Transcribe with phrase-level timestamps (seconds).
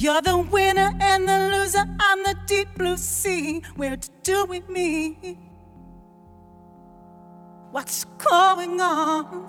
[0.00, 3.60] You're the winner and the loser on the deep blue sea.
[3.76, 5.38] Where to do with me?
[7.70, 9.46] What's going on?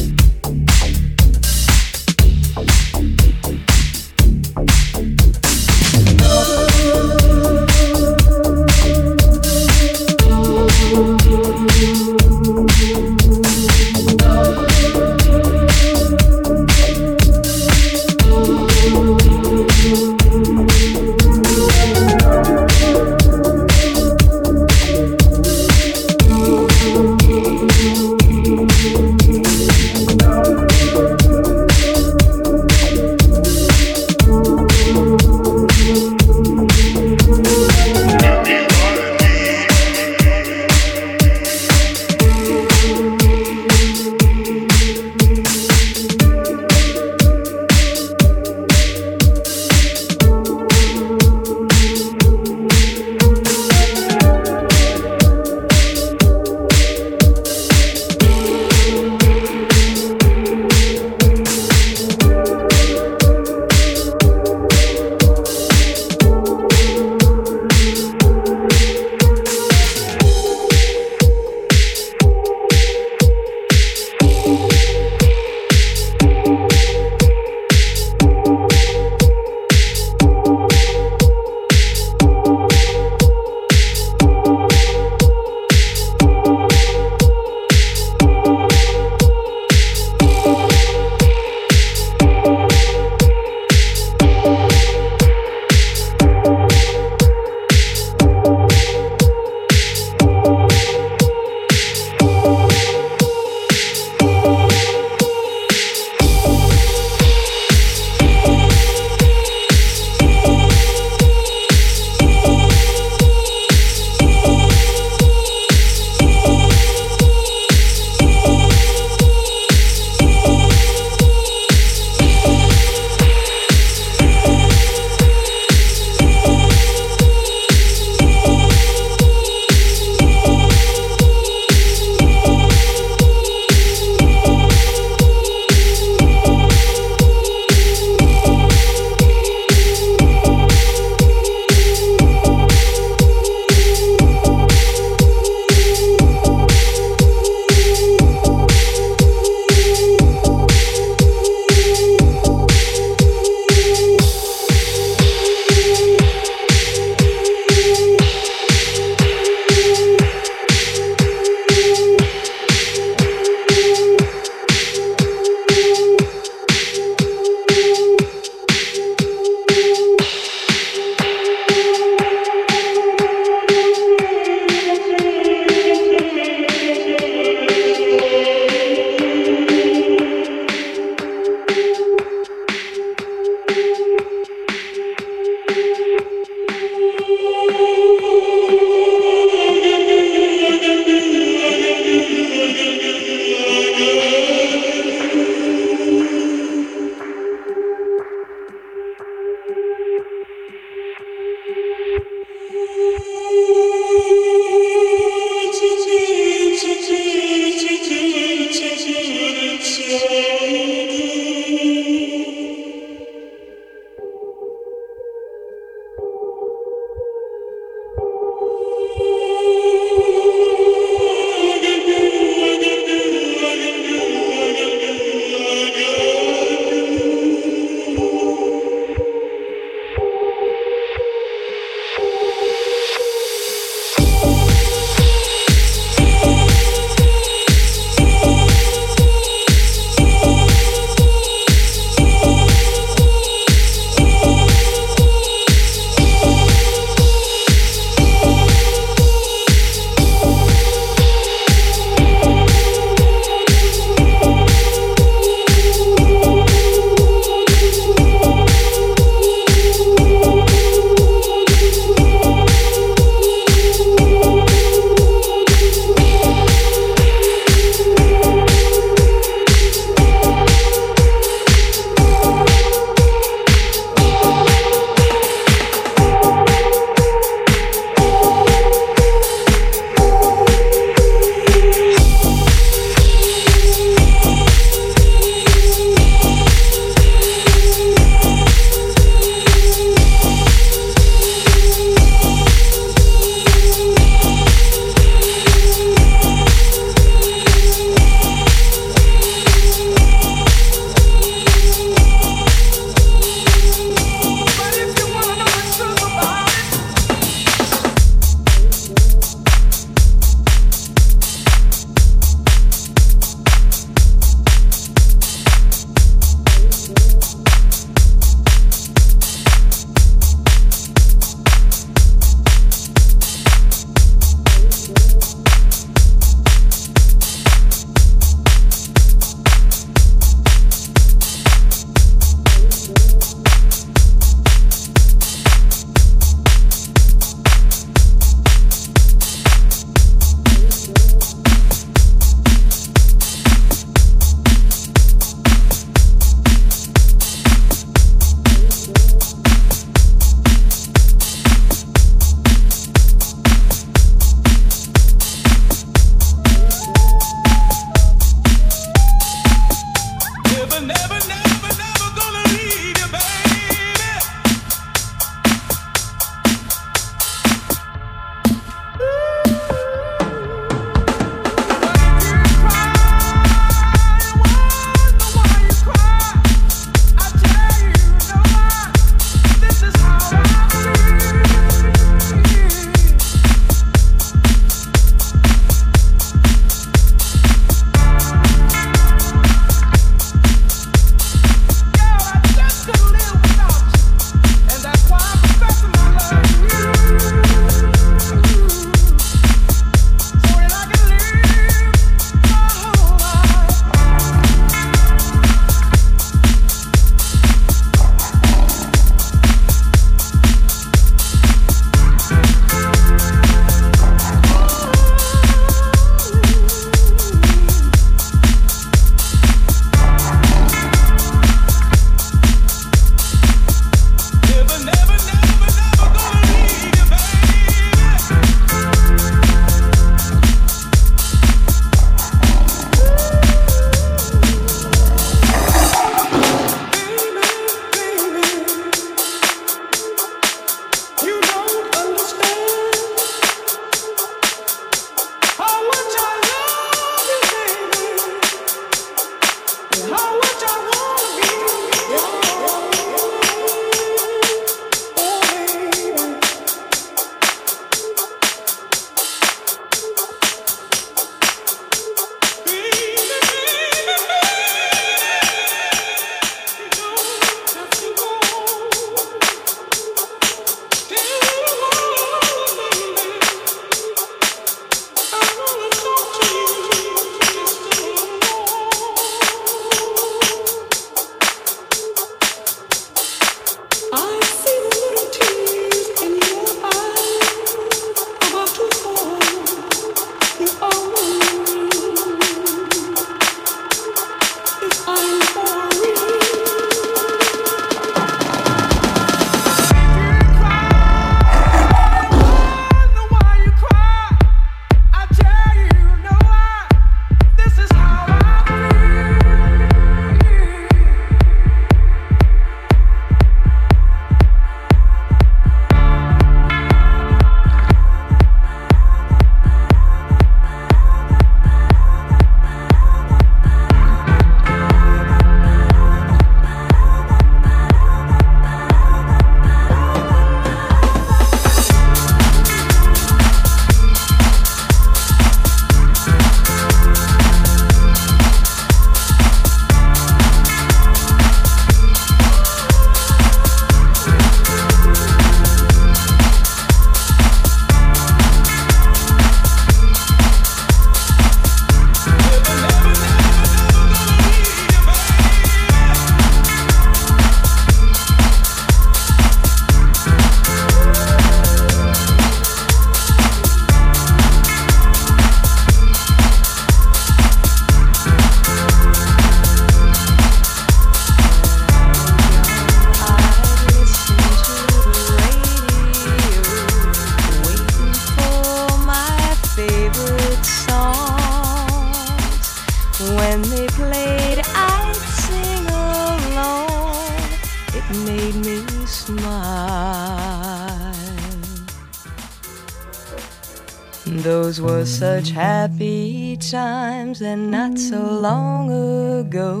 [597.61, 600.00] And not so long ago.